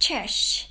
[0.00, 0.62] Chesh，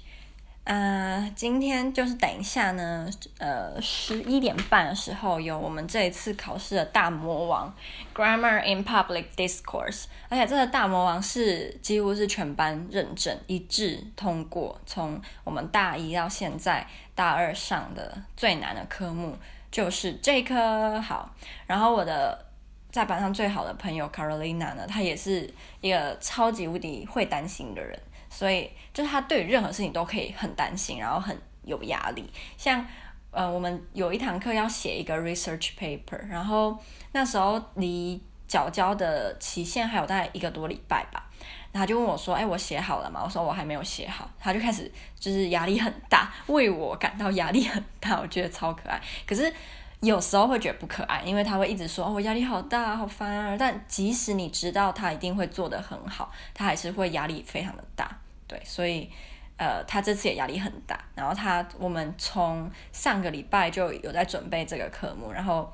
[0.64, 7.72] 呃，今天就是等一下呢，呃，十一点半的时候有我们这一次考试的大魔王
[8.16, 19.38] Grammar in Public Discourse，而且这个大魔王是几乎是全班认证一致通过，从我们大一到现在大二上的最难的科目
[19.70, 21.00] 就是这科。
[21.00, 21.30] 好，
[21.68, 22.48] 然后我的
[22.92, 27.98] 在班上最好的朋友 Carolina 呢，她也是一个超级无敌会担心的人。
[28.30, 32.30] 所以，就是他对于任何事情都可以很担心，然后很有压力。
[32.58, 32.86] 像，
[33.32, 36.78] 呃，我们有一堂课要写一个 research paper，然后
[37.12, 41.26] 那时候离缴交的期限还有大概一个多礼拜吧。
[41.72, 48.20] 然后他就问我说：“哎，我写好了吗？”我说：“我还没有写好。”他就开始就是压力很大，为我感到压力很大。
[48.20, 49.00] 我觉得超可爱。
[49.28, 49.54] 可是
[50.02, 58.10] 有时候会觉得不可爱，因为他会一直说：“哦，我压力好大，好烦啊。”但即使你知道他一定会做得很好，他还是会压力非常的大。
[58.48, 59.12] 对，所以，
[59.58, 60.98] 呃，他这次也压力很大。
[61.16, 65.72] 然后他，我们从上个礼拜就有在准备这个科目，然后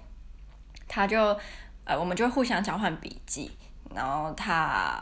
[0.88, 1.38] 他就，
[1.84, 3.52] 呃，我们就互相交换笔记。
[3.94, 5.00] 然后他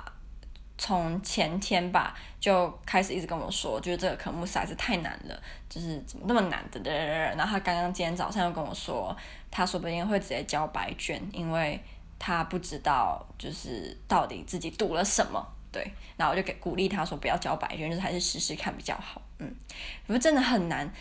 [0.77, 6.79] 从前天吧就开始一直跟我说，就是这个科目实在是太难了，就是怎么那么难的。
[6.91, 9.15] 然后他刚刚今天早上又跟我说，
[9.51, 11.79] 他说不定会直接交白卷，因为
[12.17, 15.45] 他不知道就是到底自己读了什么。
[15.71, 19.21] 对，然后我就给鼓励他说不要交白卷，就是还是试试看比较好。
[19.39, 19.55] 嗯，
[20.05, 20.91] 不过真的很难。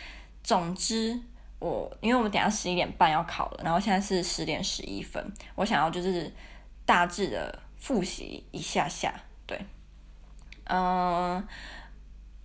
[0.43, 1.19] 总之，
[1.59, 6.31] 我因为我们等下十一点半要考了，然后现在是十点十一分，我想要就是
[6.85, 9.13] 大致的复习一下下。
[9.45, 9.59] 对，
[10.65, 11.47] 嗯，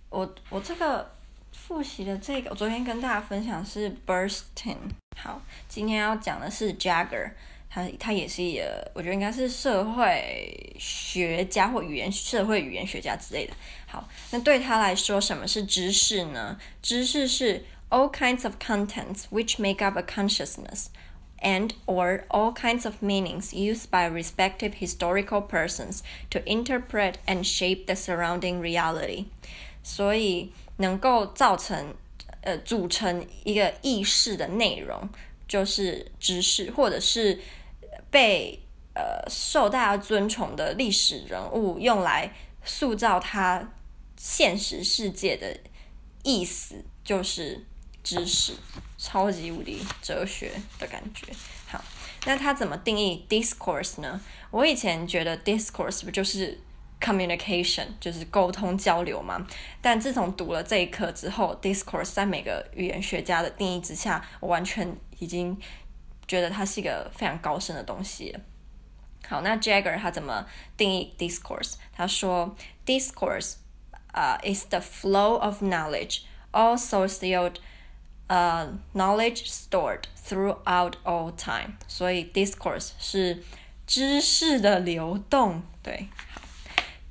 [0.09, 1.11] 我我这个
[1.51, 4.77] 复习的这个，我昨天跟大家分享是 bursting，。
[5.17, 7.31] 好，今天要讲的是 Jagger。
[7.71, 13.53] 他他也是一个，我觉得应该是社会学家或语言社会语言学家之类的。
[13.85, 16.59] 好，那对他来说，什么是知识呢？
[16.81, 20.87] 知识是 all kinds of contents which make up a consciousness
[21.41, 27.85] and or all kinds of meanings used by respective historical persons to interpret and shape
[27.85, 29.25] the surrounding reality。
[29.83, 31.95] 所以能够造成
[32.41, 35.09] 呃组成一个意识的内容，
[35.47, 37.39] 就是知识，或者是。
[38.11, 38.59] 被
[38.95, 42.33] 呃受大家尊崇的历史人物用来
[42.63, 43.71] 塑造他
[44.17, 45.55] 现实世界的
[46.23, 47.63] 意思，就是
[48.03, 48.53] 知识，
[48.97, 51.27] 超级无敌哲学的感觉。
[51.67, 51.83] 好，
[52.25, 54.19] 那他怎么定义 discourse 呢？
[54.51, 56.59] 我以前觉得 discourse 不就是
[56.99, 59.45] communication，就是沟通交流吗？
[59.81, 65.57] 但自从读了这一课之后，discourse 在每个语言学家的定义之下，我完全已经。
[66.27, 68.37] 觉得它是一个非常高深的东西。
[69.27, 70.45] 好，那 Jagger 他怎么
[70.77, 71.73] 定义 discourse？
[71.91, 72.55] 他说
[72.85, 73.55] ，discourse
[74.11, 76.19] 啊、is the flow of knowledge,
[76.51, 77.51] all social
[78.28, 81.76] 呃、uh, knowledge stored throughout all time。
[81.86, 83.42] 所以 discourse 是
[83.86, 85.62] 知识的流动。
[85.82, 86.40] 对，好，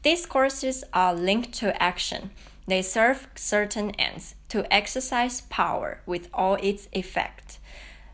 [0.01, 2.29] discourses are linked to action.
[2.67, 7.57] They serve certain ends to exercise power with all its effect.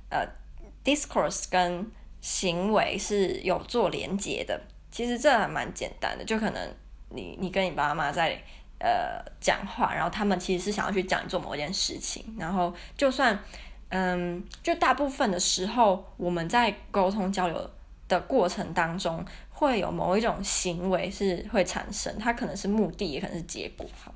[0.10, 4.60] 呃、uh,。Discourse 跟行为是有做连接的，
[4.90, 6.74] 其实这还蛮简单的，就可能
[7.10, 8.42] 你你跟你爸妈在
[8.79, 13.39] 呃讲话，然后他们其实是想要去讲做某件事情，然后就算
[13.91, 17.71] 嗯，就大部分的时候我们在沟通交流
[18.09, 23.87] 的过程当中，会有某一种行为是会产生，它可能是目的，也可能是结果。
[24.03, 24.15] 好。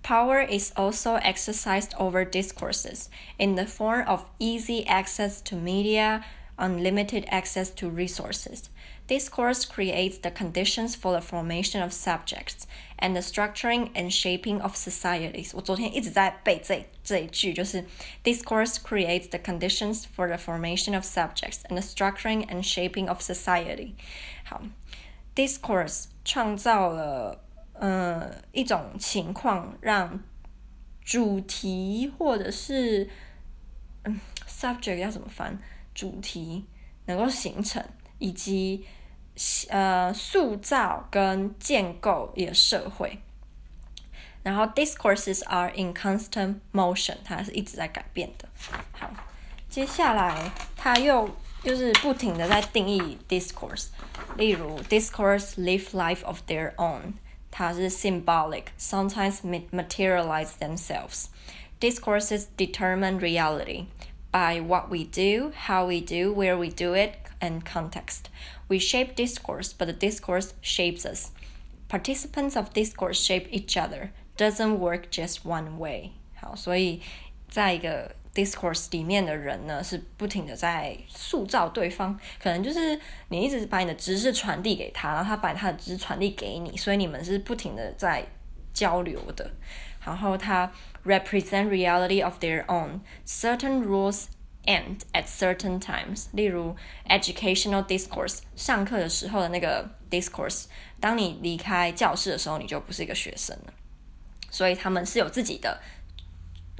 [0.00, 6.22] Power is also exercised over discourses in the form of easy access to media,
[6.56, 8.66] unlimited access to resources.
[9.07, 12.65] Discourse creates the conditions for the formation of subjects
[12.97, 15.51] and the structuring and shaping of societies.
[15.53, 17.85] 我昨天一直在背这这一句，就是
[18.23, 23.19] Discourse creates the conditions for the formation of subjects and the structuring and shaping of
[23.21, 23.93] society.
[24.45, 24.61] 好，
[25.35, 27.39] Discourse 创造了。
[27.75, 30.23] 呃，一种情况让
[31.03, 33.09] 主题或者是
[34.03, 35.59] 嗯，subject 要怎么翻？
[35.93, 36.65] 主题
[37.07, 37.83] 能够形成，
[38.19, 38.85] 以及
[39.69, 43.19] 呃塑造跟建构一个社会。
[44.43, 48.49] 然后，discourses are in constant motion，它是一直在改变的。
[48.91, 49.09] 好，
[49.69, 51.29] 接下来它又
[51.63, 53.87] 就是不停的在定义 discourse，
[54.35, 57.13] 例如 discourse live life of their own。
[57.49, 59.41] 它是 symbolic, sometimes
[59.71, 61.27] materialize themselves.
[61.79, 63.85] Discourses determine reality
[64.31, 68.29] by what we do, how we do, where we do it, and context.
[68.67, 71.31] We shape discourse, but the discourse shapes us.
[71.89, 76.11] Participants of discourse shape each other, doesn't work just one way。
[76.35, 77.01] 好，所以
[77.49, 82.19] 在一个 discourse 里面的人呢，是不停的在塑造对方。
[82.41, 88.25] 可能就是你一直把你的知识传递给他，然后他把他的知识传递给你，所以你们是不停的在
[88.73, 89.51] 交流的。
[90.03, 90.71] 然后他
[91.05, 94.25] represent reality of their own certain rules
[94.68, 96.26] end at certain times。
[96.32, 96.76] 例如
[97.08, 100.66] educational discourse，上课的时候的那个 discourse。
[101.00, 103.72] 当你离开教室的时候，你就不是一个学生了。
[104.50, 105.80] 所以他们是有自己的，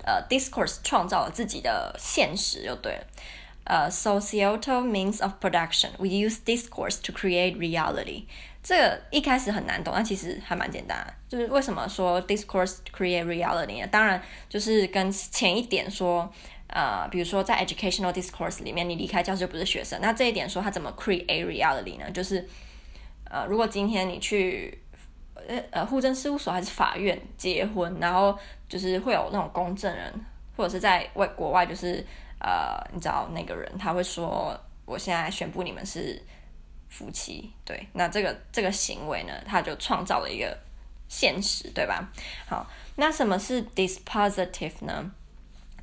[0.05, 3.07] 呃，discourse 创造了自己的现实就对了。
[3.65, 8.25] 呃，societal means of production，we use discourse to create reality。
[8.63, 11.15] 这个一开始很难懂，但其实还蛮简单的。
[11.29, 13.87] 就是为什么说 discourse create reality 呢？
[13.89, 16.31] 当然就是跟前一点说，
[16.69, 19.99] 呃，比如说在 educational discourse 里面，你离开教室就不是学生。
[20.01, 22.11] 那这一点说他怎么 create reality 呢？
[22.11, 22.47] 就是
[23.25, 24.79] 呃，如果今天你去
[25.35, 28.39] 呃呃户政事务所还是法院结婚，然后
[28.69, 30.13] 就是会有那种公证人，
[30.57, 32.05] 或者是在外国外，就是
[32.39, 36.23] 呃，你知道那个人他会说，我现在宣布你们是
[36.89, 40.57] 夫妻，对，那这个这个行为呢，他就创造了一个
[41.09, 42.11] 现实，对吧？
[42.47, 42.67] 好，
[42.97, 45.11] 那什么是 dispositive 呢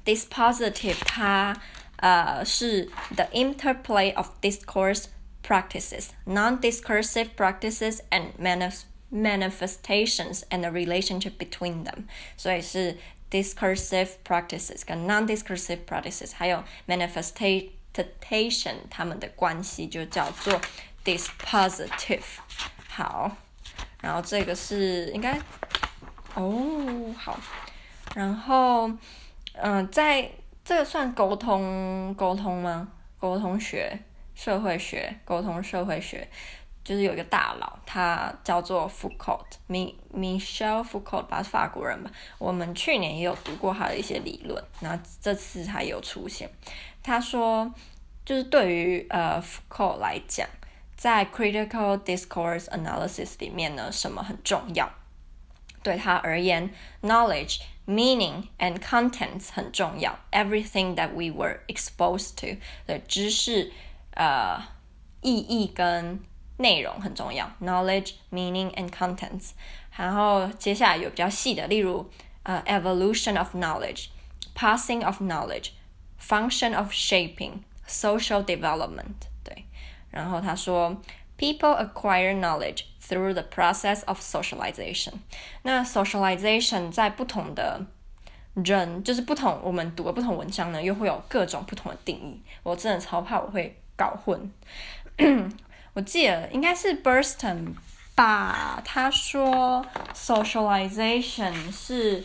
[0.04, 1.56] ？dispositive 它
[1.96, 12.06] 呃是 the interplay of discourse。practices, non-discursive practices and manif manifestations and the relationship between them.
[12.36, 12.98] 所以是
[13.30, 20.60] discursive practices 跟 non-discursive practices，还有 manifestation 它们的关系就叫做
[21.04, 22.22] dispositive。
[22.88, 23.36] 好，
[24.00, 25.36] 然后这个是应该
[26.34, 27.40] 哦好，
[28.14, 28.88] 然后
[29.57, 30.29] 嗯、在
[30.63, 32.87] 这个算沟通沟通吗？
[33.19, 33.99] 沟通学。
[34.35, 36.27] 社会学沟通，社会学
[36.83, 42.11] 就是有一个大佬，他叫做 Foucault，Mi-Michel Foucault 吧，是法国人吧。
[42.37, 46.49] 我们去年也有读过他的一些理论，那这次他有出现。
[47.01, 47.73] 他说，
[48.25, 50.45] 就是对于呃 Foucault 来讲，
[50.97, 54.91] 在 critical discourse analysis 里面呢，什么很重要？
[55.84, 56.70] 对他而言，
[57.02, 60.18] knowledge、meaning and contents 很重要。
[60.30, 63.72] Everything that we were exposed to 的知识。
[64.12, 64.60] 呃，
[65.22, 66.20] 意义跟
[66.58, 69.52] 内容很重要，knowledge, meaning and contents。
[69.96, 72.10] 然后接下来有比较细的，例如
[72.42, 74.08] 呃，evolution of knowledge,
[74.54, 75.70] passing of knowledge,
[76.20, 79.28] function of shaping, social development。
[79.44, 79.64] 对，
[80.10, 81.00] 然后他说，
[81.38, 85.13] people acquire knowledge Through the process of socialization。
[85.63, 87.85] 那 socialization 在不同的
[88.55, 92.41] 人，就是不同我们读的不同文章呢，又会有各种不同的定义。
[92.63, 93.79] 我真的超怕我会。
[93.97, 94.51] 搞混，
[95.93, 97.73] 我记得应该是 Burston
[98.13, 98.81] 吧。
[98.83, 102.21] 他说 socialization 是，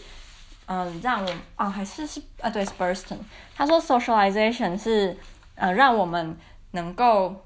[0.67, 3.19] 嗯，让我啊、哦，还是是啊，对，是 Burston，。
[3.55, 5.17] 他说 socialization 是，
[5.55, 6.37] 呃，让我们
[6.73, 7.41] 能够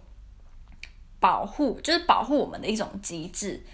[1.25, 3.65] 保护，就是保护我们的一种机制，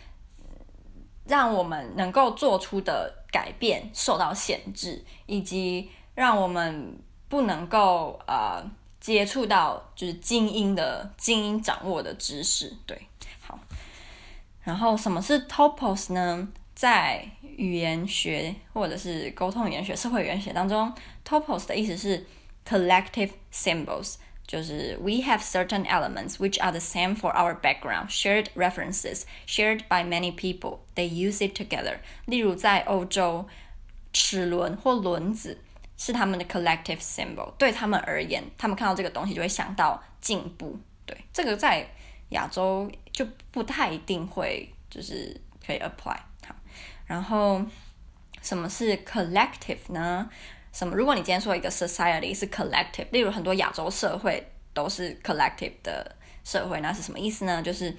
[1.26, 6.96] 让我们能够做出的改变受到限制，以及让我们
[7.28, 8.62] 不能够呃。
[9.00, 13.00] 接触到就是精英的精英掌握的知识，对，
[13.40, 13.58] 好。
[14.62, 16.46] 然后什么是 topos 呢？
[16.74, 20.92] 在语言学或者是沟通语言学、社会语言学当中
[21.26, 22.26] ，topos 的意思是
[22.68, 24.16] collective symbols，
[24.50, 30.02] 就是 we have certain elements which are the same for our background, shared references, shared by
[30.02, 30.80] many people.
[30.96, 31.98] They use it together。
[32.24, 33.46] 例如在欧洲，
[34.12, 35.58] 齿轮或轮子。
[36.02, 40.74] 是他们的 collective symbol，对他们而言，他们看到这个东西就会想到进步。
[41.04, 41.86] 对，这个在
[42.30, 46.16] 亚洲就不太一定会，就是可以 apply。
[46.46, 46.56] 好，
[47.04, 47.62] 然后
[48.40, 50.30] 什么是 collective 呢？
[50.71, 50.95] 什么？
[50.95, 57.61] 如果你今天说一个 society 是 collective，例如很多亚洲社会都是 collective 的社会，那是什么意思呢？
[57.61, 57.95] 就是。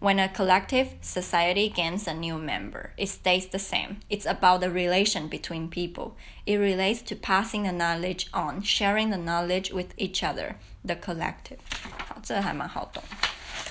[0.00, 3.96] When a collective society gains a new member, it stays the same.
[4.08, 6.12] It's about the relation between people.
[6.46, 10.54] It relates to passing the knowledge on, sharing the knowledge with each other.
[10.84, 11.58] The collective.
[12.06, 13.02] 好，这还蛮好懂。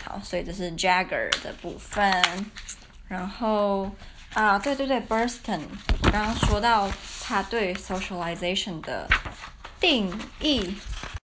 [0.03, 2.11] 好，所以这是 Jagger 的部分。
[3.07, 3.89] 然后
[4.34, 5.60] 啊，对对对 bursten
[6.02, 6.90] 我刚刚说到
[7.22, 9.06] 他对 socialization 的
[9.78, 10.10] 定
[10.40, 10.74] 义，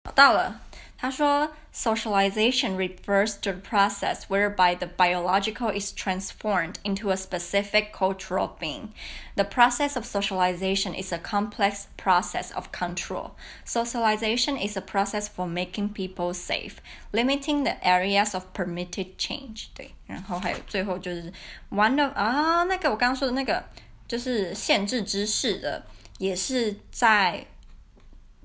[0.05, 0.61] 找到了。
[0.97, 8.90] 他说 socialization refers to the process whereby the biological is transformed into a specific cultural being.
[9.36, 13.32] The process of socialization is a complex process of control.
[13.64, 16.82] Socialization is a process for making people safe,
[17.14, 19.70] limiting the areas of permitted change.
[19.76, 21.32] 对，然后还有最后就是
[21.70, 23.64] one of 啊，那个我刚刚说的那个
[24.08, 25.86] 就是限制知识的，
[26.18, 27.46] 也是在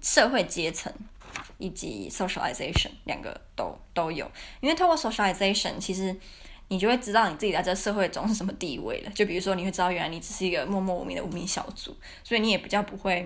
[0.00, 0.92] 社会阶层。
[1.57, 4.29] 以及 socialization 两个都都有，
[4.61, 6.15] 因为透过 socialization，其实
[6.67, 9.11] 你就会知道你自己在这社会中是什么地位了。
[9.11, 13.21] 就比如说，你会知道原来你只是一个默默无名的无名小卒，所以你也比较不会，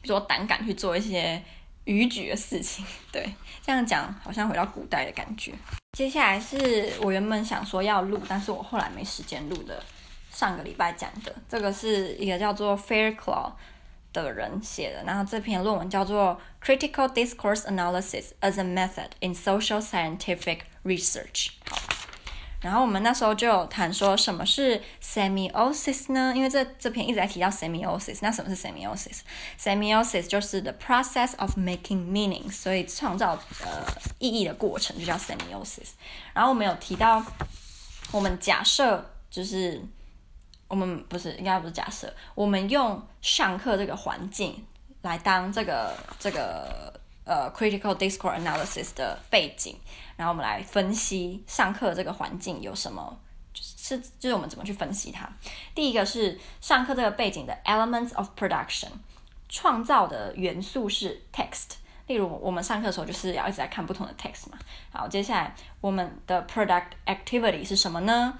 [0.00, 1.42] 比如说胆敢去做一些
[1.84, 2.84] 逾矩的事情。
[3.12, 5.52] 对，这样讲好像回到古代的感觉。
[5.92, 9.82] 接下来是我原本想说要录，但是我后来没时间录的，
[10.32, 13.52] 上个礼拜讲的，这个是一个叫做 Fairclough。
[14.12, 21.48] 的人写的，然后这篇论文叫做《Critical Discourse Analysis as a Method in Social Scientific Research》。
[21.68, 21.76] 好，
[22.60, 26.32] 然后我们那时候就有谈说什么是 semiosis 呢？
[26.34, 33.86] 因为这这篇一直在提到 semiosis，那什么是 semiosis？semiosis 就是 the process of making meaning，所以创造呃
[34.18, 35.90] 意义的过程就叫 semiosis。
[36.34, 37.24] 然后我们有提到，
[38.10, 39.82] 我们假设就是。
[40.70, 44.64] 我们不是，应该不是假设，我们用上课这个环境
[45.02, 46.92] 来当这个这个
[47.24, 49.76] 呃 critical discourse analysis 的背景，
[50.16, 53.18] 然后我们来分析上课这个环境有什么，
[53.52, 55.28] 是就是我们怎么去分析它。
[55.74, 58.90] 第一个是上课这个背景的 elements of production，
[59.48, 61.70] 创造的元素是 text，
[62.06, 64.58] 例如我们上课的时候就是要一直在看不同的 text 嘛。
[64.92, 68.38] 好，接下来我们的 product activity 是什么呢？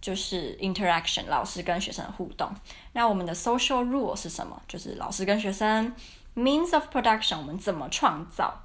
[0.00, 2.50] 就是 interaction，老师跟学生的互动。
[2.92, 4.60] 那我们的 social rule 是什么？
[4.68, 5.92] 就是老师跟学生
[6.36, 8.62] means of production，我们怎么创造？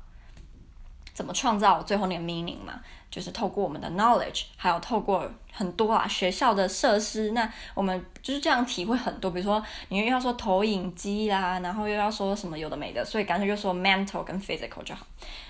[1.14, 2.82] 怎么创造最后那个 meaning 嘛？
[3.12, 7.32] 就是透过我们的 knowledge，还有透过很多啊学校的设施。
[7.32, 15.06] 那我们就是这样体会很多，比如说你又要说投影机啦，然后又要说什么有的没的，所以干脆就说 mental 跟 physical 就好。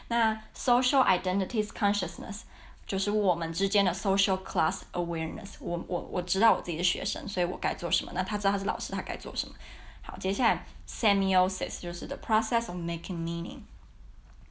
[0.10, 2.42] 那 social identities consciousness。
[2.86, 5.84] 就是我们之间的 social class awareness 我。
[5.88, 8.12] 我我知道我自己是学生，所以我该做什么。
[8.14, 9.56] 那他知道他是老师，他该做什么。
[10.02, 13.60] 好，接下来 semiosis 就是 the process of making meaning。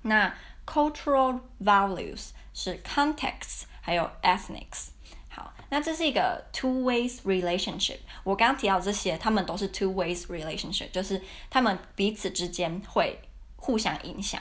[0.01, 0.35] 那
[0.67, 4.89] cultural values 是 contexts 还有 ethnics。
[5.29, 7.99] 好，那这是一个 two ways relationship。
[8.25, 11.21] 我刚刚提到这些，他们都是 two ways relationship，就是
[11.51, 13.21] 他们彼此之间会
[13.57, 14.41] 互相影响。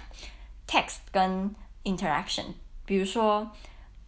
[0.66, 2.46] text 跟 interaction，
[2.86, 3.52] 比如说。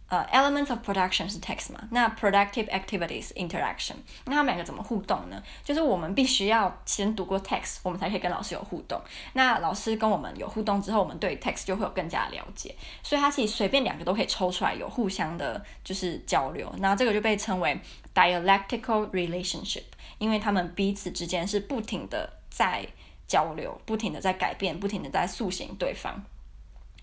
[0.06, 1.80] 呃、，elements of production 是 text 嘛？
[1.90, 3.94] 那 productive activities interaction，
[4.26, 5.42] 那他们两个怎么互动呢？
[5.64, 9.00] 就是我们必须要先读过 text，我们才可以跟老师有互动。
[9.32, 12.76] 那老师跟我们有互动之后，我们对 text 就会有更加了解。
[13.02, 16.70] 所以它其实随便两个都可以抽出来，有互相的就是交流。
[16.78, 17.80] 那这个就被称为
[18.14, 19.84] dialectical relationship，
[20.18, 22.86] 因为他们彼此之间是不停的在
[23.26, 26.22] 交流，不停的在改变，不停的在塑形对方。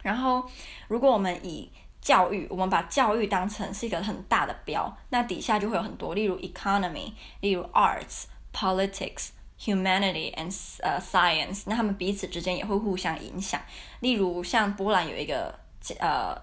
[0.03, 0.49] 然后，
[0.87, 9.29] 如果我们以教育，我们把教育当成是一个很大的标，那底下就会有很多，例如 economy，例如 arts、politics、
[9.59, 13.61] humanity and 呃、science，那他们彼此之间也会互相影响。
[13.99, 15.53] 例如像波兰有一个
[15.99, 16.35] 呃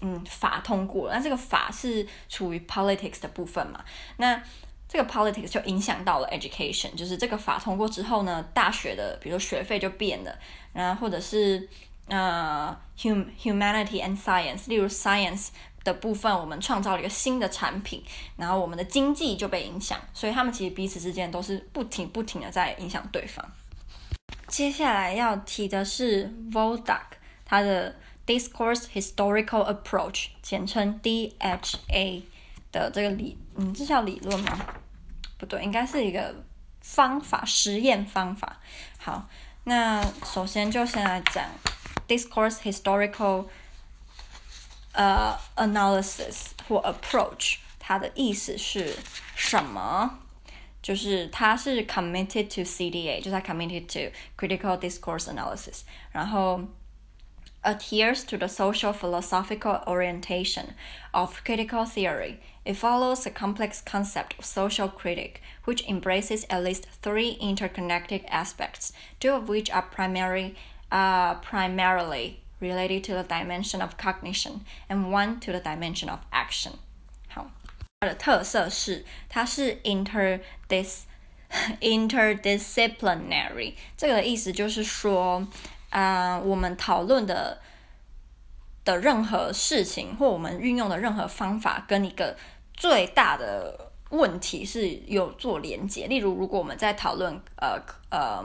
[0.00, 3.84] 嗯法通过，那这个法是处于 politics 的部分嘛？
[4.16, 4.42] 那
[4.88, 10.36] 这个 politics 就影响到了 education，就是这个法通过之后呢，大学的比如说学费就变了，
[10.72, 11.68] 然后或者是。
[12.06, 15.48] 呃、，hum humanity and science，例如 science
[15.82, 18.02] 的部分，我们创造了一个新的产品，
[18.36, 23.44] 然后我们的经济就被影响，所以他们其实彼此之间都是不停不停的在影响对方。
[24.48, 27.00] 接下来要提的是 Wodak
[27.44, 27.94] 他的
[28.26, 32.22] Discourse Historical Approach，简称 DHA
[32.70, 34.58] 的这个理，嗯，这叫理论吗？
[35.38, 36.34] 不对，应该是一个
[36.80, 38.60] 方法，实验方法。
[38.98, 39.28] 好，
[39.64, 41.44] 那首先就先来讲。
[42.07, 43.45] Discourse historical
[44.93, 48.97] 呃、uh, analysis 或 approach，它的意思是
[49.35, 50.19] 什么？
[50.81, 55.81] 就是它是 committed to CDA，就是它 committed to critical discourse analysis，
[56.11, 56.61] 然后
[57.61, 60.73] adheres to the social philosophical orientation
[61.11, 62.37] of critical theory.
[62.63, 68.91] It follows a complex concept of social critic, which embraces at least three interconnected aspects,
[69.19, 70.55] two of which are primary.
[70.93, 76.73] are primarily related to the dimension of cognition and one to the dimension of action。
[77.29, 77.49] 好，
[77.99, 81.01] 它的特色是它是 interdis
[81.79, 83.73] interdisciplinary。
[83.97, 85.47] 这个意思就是说，
[85.89, 87.61] 啊、呃，我们讨论的
[88.83, 92.37] 的任何事情，或我们运用的任何方法，跟一个
[92.73, 96.07] 最大的问题是有做连接。
[96.07, 98.43] 例如，如果我们在讨论呃呃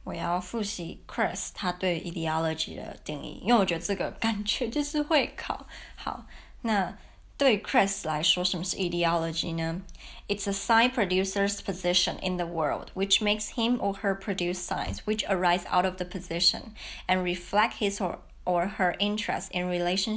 [0.05, 5.67] 我要复习 Kress 他对 ideology 的定义，因为我觉得这个感觉就是会考。
[5.95, 6.25] 好，
[6.63, 6.97] 那。
[7.39, 9.83] 对 Kress 来说，什么是 ideology 呢？
[10.29, 15.25] It's a sign producer's position in the world, which makes him or her produce signs which
[15.29, 16.73] arise out of the position
[17.09, 20.17] and reflect his or, or her interest in relation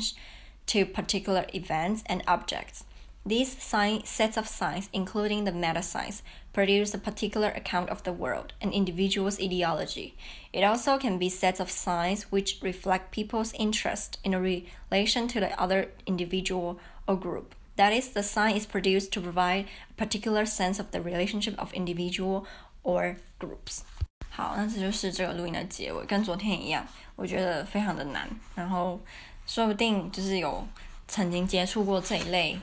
[0.67, 2.83] to particular events and objects.
[3.25, 8.13] These sign, sets of signs, including the meta signs, produce a particular account of the
[8.13, 10.15] world, an individual's ideology.
[10.53, 15.41] It also can be sets of signs which reflect people's interest in a relation to
[15.41, 17.54] the other individual or group.
[17.76, 21.72] That is, the sign is produced to provide a particular sense of the relationship of
[21.72, 22.44] individual
[22.82, 23.80] or groups.
[24.30, 28.28] 好，那这就是这个录音的结尾，跟昨天一样，我觉得非常的难。
[28.54, 29.00] 然后，
[29.46, 30.66] 说不定就是有
[31.08, 32.58] 曾经接触过这一类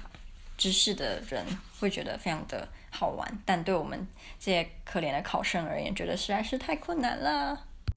[0.57, 1.45] 知识的人，
[1.79, 3.39] 会觉得非常的好玩。
[3.45, 4.07] 但对我们
[4.39, 7.65] 这些可怜的考生而言，觉得实在是太困难了。